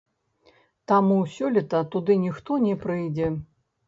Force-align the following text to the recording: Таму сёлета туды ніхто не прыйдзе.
Таму 0.91 1.17
сёлета 1.33 1.81
туды 1.97 2.15
ніхто 2.23 2.57
не 2.65 2.73
прыйдзе. 2.87 3.29